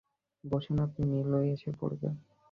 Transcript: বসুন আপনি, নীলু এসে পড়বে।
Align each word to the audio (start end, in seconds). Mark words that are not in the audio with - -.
বসুন 0.43 0.77
আপনি, 0.85 1.01
নীলু 1.11 1.39
এসে 1.53 1.69
পড়বে। 1.79 2.09